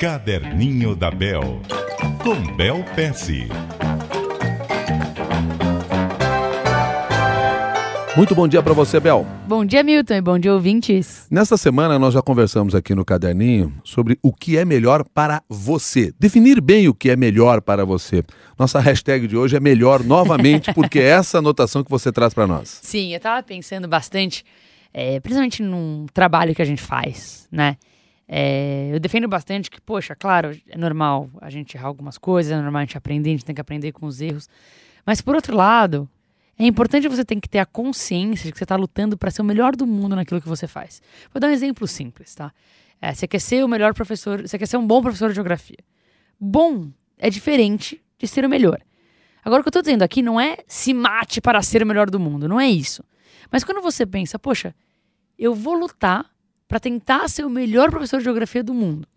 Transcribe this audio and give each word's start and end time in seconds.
Caderninho 0.00 0.96
da 0.96 1.10
Bel, 1.10 1.60
com 2.24 2.56
Bel 2.56 2.82
Pesce. 2.96 3.46
Muito 8.16 8.34
bom 8.34 8.48
dia 8.48 8.62
para 8.62 8.72
você, 8.72 8.98
Bel. 8.98 9.26
Bom 9.46 9.62
dia, 9.62 9.82
Milton, 9.82 10.14
e 10.14 10.20
bom 10.22 10.38
dia, 10.38 10.54
ouvintes. 10.54 11.26
Nesta 11.30 11.58
semana 11.58 11.98
nós 11.98 12.14
já 12.14 12.22
conversamos 12.22 12.74
aqui 12.74 12.94
no 12.94 13.04
caderninho 13.04 13.74
sobre 13.84 14.18
o 14.22 14.32
que 14.32 14.56
é 14.56 14.64
melhor 14.64 15.04
para 15.04 15.42
você. 15.46 16.14
Definir 16.18 16.62
bem 16.62 16.88
o 16.88 16.94
que 16.94 17.10
é 17.10 17.16
melhor 17.16 17.60
para 17.60 17.84
você. 17.84 18.24
Nossa 18.58 18.80
hashtag 18.80 19.26
de 19.26 19.36
hoje 19.36 19.54
é 19.54 19.60
melhor 19.60 20.02
novamente, 20.02 20.72
porque 20.72 20.98
é 20.98 21.08
essa 21.10 21.40
anotação 21.40 21.84
que 21.84 21.90
você 21.90 22.10
traz 22.10 22.32
para 22.32 22.46
nós. 22.46 22.80
Sim, 22.82 23.10
eu 23.12 23.18
estava 23.18 23.42
pensando 23.42 23.86
bastante, 23.86 24.46
é, 24.94 25.20
principalmente 25.20 25.62
num 25.62 26.06
trabalho 26.14 26.54
que 26.54 26.62
a 26.62 26.64
gente 26.64 26.80
faz, 26.80 27.46
né? 27.52 27.76
É, 28.32 28.90
eu 28.92 29.00
defendo 29.00 29.26
bastante 29.26 29.68
que, 29.68 29.80
poxa, 29.80 30.14
claro, 30.14 30.56
é 30.68 30.78
normal 30.78 31.28
a 31.40 31.50
gente 31.50 31.76
errar 31.76 31.88
algumas 31.88 32.16
coisas, 32.16 32.52
é 32.52 32.54
normal 32.54 32.78
a 32.78 32.84
gente 32.84 32.96
aprender, 32.96 33.30
a 33.30 33.32
gente 33.32 33.44
tem 33.44 33.56
que 33.56 33.60
aprender 33.60 33.90
com 33.90 34.06
os 34.06 34.20
erros. 34.20 34.48
Mas, 35.04 35.20
por 35.20 35.34
outro 35.34 35.56
lado, 35.56 36.08
é 36.56 36.64
importante 36.64 37.08
você 37.08 37.24
ter 37.24 37.40
que 37.40 37.48
ter 37.48 37.58
a 37.58 37.66
consciência 37.66 38.44
de 38.46 38.52
que 38.52 38.58
você 38.58 38.62
está 38.62 38.76
lutando 38.76 39.18
para 39.18 39.32
ser 39.32 39.42
o 39.42 39.44
melhor 39.44 39.74
do 39.74 39.84
mundo 39.84 40.14
naquilo 40.14 40.40
que 40.40 40.48
você 40.48 40.68
faz. 40.68 41.02
Vou 41.34 41.40
dar 41.40 41.48
um 41.48 41.50
exemplo 41.50 41.88
simples, 41.88 42.32
tá? 42.32 42.52
É, 43.02 43.12
você 43.12 43.26
quer 43.26 43.40
ser 43.40 43.64
o 43.64 43.68
melhor 43.68 43.94
professor, 43.94 44.42
você 44.42 44.56
quer 44.56 44.66
ser 44.66 44.76
um 44.76 44.86
bom 44.86 45.02
professor 45.02 45.30
de 45.30 45.34
geografia. 45.34 45.78
Bom 46.38 46.88
é 47.18 47.28
diferente 47.30 48.00
de 48.16 48.28
ser 48.28 48.44
o 48.44 48.48
melhor. 48.48 48.80
Agora, 49.44 49.60
o 49.60 49.64
que 49.64 49.68
eu 49.68 49.70
estou 49.70 49.82
dizendo 49.82 50.02
aqui 50.02 50.22
não 50.22 50.40
é 50.40 50.58
se 50.68 50.94
mate 50.94 51.40
para 51.40 51.60
ser 51.62 51.82
o 51.82 51.86
melhor 51.86 52.08
do 52.08 52.20
mundo, 52.20 52.46
não 52.46 52.60
é 52.60 52.68
isso. 52.68 53.02
Mas 53.50 53.64
quando 53.64 53.82
você 53.82 54.06
pensa, 54.06 54.38
poxa, 54.38 54.72
eu 55.36 55.52
vou 55.52 55.74
lutar 55.74 56.29
para 56.70 56.78
tentar 56.78 57.28
ser 57.28 57.44
o 57.44 57.50
melhor 57.50 57.90
professor 57.90 58.18
de 58.18 58.24
geografia 58.24 58.62
do 58.62 58.72
mundo. 58.72 59.08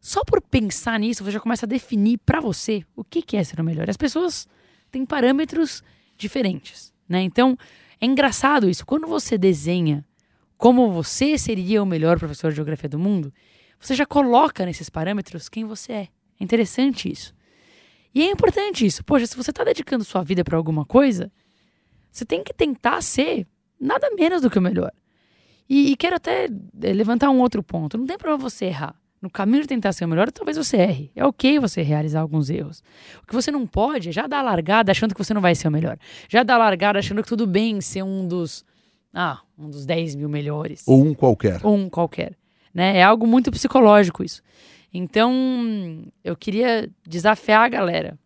Só 0.00 0.24
por 0.24 0.42
pensar 0.42 0.98
nisso, 0.98 1.22
você 1.22 1.30
já 1.30 1.38
começa 1.38 1.64
a 1.64 1.68
definir 1.68 2.18
para 2.18 2.40
você 2.40 2.82
o 2.96 3.04
que, 3.04 3.36
é 3.36 3.44
ser 3.44 3.60
o 3.60 3.64
melhor. 3.64 3.88
As 3.88 3.96
pessoas 3.96 4.48
têm 4.90 5.06
parâmetros 5.06 5.80
diferentes, 6.16 6.92
né? 7.08 7.22
Então, 7.22 7.56
é 8.00 8.04
engraçado 8.04 8.68
isso. 8.68 8.84
Quando 8.84 9.06
você 9.06 9.38
desenha 9.38 10.04
como 10.56 10.90
você 10.90 11.38
seria 11.38 11.80
o 11.80 11.86
melhor 11.86 12.18
professor 12.18 12.50
de 12.50 12.56
geografia 12.56 12.88
do 12.88 12.98
mundo, 12.98 13.32
você 13.78 13.94
já 13.94 14.04
coloca 14.04 14.66
nesses 14.66 14.90
parâmetros 14.90 15.48
quem 15.48 15.64
você 15.64 15.92
é. 15.92 16.08
É 16.40 16.42
interessante 16.42 17.08
isso. 17.08 17.32
E 18.12 18.22
é 18.22 18.30
importante 18.32 18.84
isso. 18.84 19.04
Poxa, 19.04 19.24
se 19.24 19.36
você 19.36 19.50
está 19.50 19.62
dedicando 19.62 20.02
sua 20.02 20.24
vida 20.24 20.42
para 20.42 20.56
alguma 20.56 20.84
coisa, 20.84 21.30
você 22.10 22.24
tem 22.24 22.42
que 22.42 22.52
tentar 22.52 23.00
ser 23.02 23.46
nada 23.80 24.10
menos 24.16 24.42
do 24.42 24.50
que 24.50 24.58
o 24.58 24.62
melhor. 24.62 24.92
E, 25.68 25.92
e 25.92 25.96
quero 25.96 26.16
até 26.16 26.46
eh, 26.46 26.92
levantar 26.92 27.30
um 27.30 27.40
outro 27.40 27.62
ponto. 27.62 27.98
Não 27.98 28.06
tem 28.06 28.16
problema 28.16 28.42
você 28.42 28.66
errar. 28.66 28.94
No 29.20 29.28
caminho 29.28 29.62
de 29.62 29.68
tentar 29.68 29.92
ser 29.92 30.04
o 30.04 30.08
melhor, 30.08 30.30
talvez 30.30 30.56
você 30.56 30.76
erre. 30.76 31.10
É 31.14 31.24
ok 31.24 31.58
você 31.58 31.82
realizar 31.82 32.20
alguns 32.20 32.48
erros. 32.48 32.82
O 33.22 33.26
que 33.26 33.34
você 33.34 33.50
não 33.50 33.66
pode 33.66 34.10
é 34.10 34.12
já 34.12 34.26
dar 34.26 34.38
a 34.38 34.42
largada 34.42 34.92
achando 34.92 35.12
que 35.12 35.22
você 35.22 35.34
não 35.34 35.40
vai 35.40 35.54
ser 35.54 35.66
o 35.66 35.70
melhor. 35.70 35.98
Já 36.28 36.42
dar 36.44 36.54
a 36.54 36.58
largada 36.58 36.98
achando 37.00 37.22
que 37.22 37.28
tudo 37.28 37.46
bem 37.46 37.80
ser 37.80 38.02
um 38.04 38.26
dos. 38.26 38.64
Ah, 39.12 39.40
um 39.58 39.68
dos 39.68 39.84
10 39.84 40.14
mil 40.14 40.28
melhores. 40.28 40.84
Ou 40.86 41.02
um 41.02 41.14
qualquer. 41.14 41.60
Ou 41.64 41.74
um 41.74 41.90
qualquer. 41.90 42.36
Né? 42.72 42.98
É 42.98 43.02
algo 43.02 43.26
muito 43.26 43.50
psicológico 43.50 44.22
isso. 44.22 44.40
Então, 44.94 45.32
eu 46.22 46.36
queria 46.36 46.88
desafiar 47.06 47.64
a 47.64 47.68
galera 47.68 48.18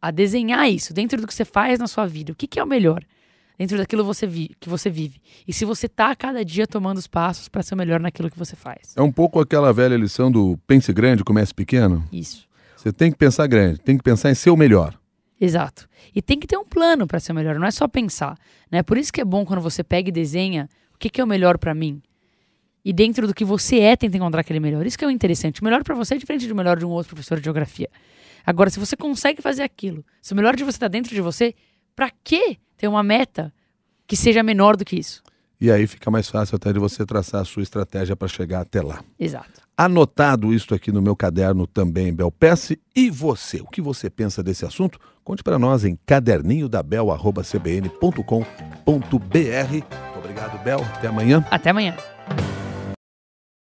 a 0.00 0.10
desenhar 0.10 0.68
isso 0.70 0.92
dentro 0.92 1.20
do 1.20 1.26
que 1.26 1.34
você 1.34 1.44
faz 1.44 1.78
na 1.78 1.86
sua 1.86 2.06
vida. 2.06 2.32
O 2.32 2.34
que, 2.34 2.46
que 2.46 2.58
é 2.58 2.64
o 2.64 2.66
melhor? 2.66 3.02
Dentro 3.58 3.76
daquilo 3.76 4.04
você 4.04 4.26
vi, 4.26 4.56
que 4.60 4.68
você 4.68 4.90
vive. 4.90 5.20
E 5.46 5.52
se 5.52 5.64
você 5.64 5.86
está 5.86 6.10
a 6.10 6.16
cada 6.16 6.44
dia 6.44 6.66
tomando 6.66 6.98
os 6.98 7.06
passos 7.06 7.48
para 7.48 7.62
ser 7.62 7.74
melhor 7.74 8.00
naquilo 8.00 8.30
que 8.30 8.38
você 8.38 8.54
faz. 8.54 8.94
É 8.96 9.02
um 9.02 9.12
pouco 9.12 9.40
aquela 9.40 9.72
velha 9.72 9.96
lição 9.96 10.30
do 10.30 10.58
pense 10.66 10.92
grande, 10.92 11.24
comece 11.24 11.54
pequeno. 11.54 12.04
Isso. 12.12 12.46
Você 12.76 12.92
tem 12.92 13.10
que 13.10 13.18
pensar 13.18 13.46
grande, 13.46 13.80
tem 13.80 13.96
que 13.96 14.02
pensar 14.02 14.30
em 14.30 14.34
ser 14.34 14.50
o 14.50 14.56
melhor. 14.56 14.98
Exato. 15.40 15.88
E 16.14 16.22
tem 16.22 16.38
que 16.38 16.46
ter 16.46 16.56
um 16.56 16.64
plano 16.64 17.06
para 17.06 17.20
ser 17.20 17.32
melhor, 17.32 17.58
não 17.58 17.66
é 17.66 17.70
só 17.70 17.86
pensar. 17.86 18.38
Né? 18.70 18.82
Por 18.82 18.96
isso 18.96 19.12
que 19.12 19.20
é 19.20 19.24
bom 19.24 19.44
quando 19.44 19.60
você 19.60 19.82
pega 19.82 20.08
e 20.08 20.12
desenha 20.12 20.68
o 20.94 20.98
que, 20.98 21.10
que 21.10 21.20
é 21.20 21.24
o 21.24 21.26
melhor 21.26 21.58
para 21.58 21.74
mim. 21.74 22.00
E 22.84 22.92
dentro 22.92 23.26
do 23.26 23.34
que 23.34 23.44
você 23.44 23.80
é, 23.80 23.96
tenta 23.96 24.16
encontrar 24.16 24.42
aquele 24.42 24.60
melhor. 24.60 24.86
Isso 24.86 24.96
que 24.96 25.04
é 25.04 25.08
o 25.08 25.10
interessante. 25.10 25.60
O 25.60 25.64
melhor 25.64 25.82
para 25.82 25.94
você 25.94 26.14
é 26.14 26.18
diferente 26.18 26.46
do 26.46 26.54
melhor 26.54 26.78
de 26.78 26.86
um 26.86 26.90
outro 26.90 27.14
professor 27.14 27.38
de 27.38 27.44
geografia. 27.44 27.90
Agora, 28.46 28.70
se 28.70 28.78
você 28.78 28.96
consegue 28.96 29.42
fazer 29.42 29.64
aquilo, 29.64 30.04
se 30.22 30.32
o 30.32 30.36
melhor 30.36 30.54
de 30.54 30.62
você 30.62 30.76
está 30.76 30.86
dentro 30.86 31.12
de 31.12 31.20
você, 31.20 31.52
para 31.96 32.10
que 32.22 32.58
ter 32.76 32.86
uma 32.86 33.02
meta 33.02 33.52
que 34.06 34.16
seja 34.16 34.42
menor 34.42 34.76
do 34.76 34.84
que 34.84 34.96
isso? 34.96 35.22
E 35.60 35.70
aí 35.70 35.86
fica 35.86 36.10
mais 36.10 36.28
fácil 36.28 36.56
até 36.56 36.72
de 36.72 36.78
você 36.78 37.06
traçar 37.06 37.40
a 37.40 37.44
sua 37.44 37.62
estratégia 37.62 38.14
para 38.14 38.28
chegar 38.28 38.60
até 38.60 38.82
lá. 38.82 39.02
Exato. 39.18 39.62
Anotado 39.76 40.54
isto 40.54 40.74
aqui 40.74 40.92
no 40.92 41.02
meu 41.02 41.16
caderno 41.16 41.66
também, 41.66 42.14
Belpesse. 42.14 42.80
E 42.94 43.10
você, 43.10 43.60
o 43.60 43.66
que 43.66 43.80
você 43.80 44.08
pensa 44.08 44.40
desse 44.42 44.64
assunto? 44.64 45.00
Conte 45.24 45.42
para 45.42 45.58
nós 45.58 45.84
em 45.84 45.98
caderninhodabel.cbn.com.br. 46.06 48.86
Muito 48.86 49.16
obrigado, 50.18 50.62
Bel. 50.62 50.80
Até 50.80 51.08
amanhã. 51.08 51.44
Até 51.50 51.70
amanhã. 51.70 51.96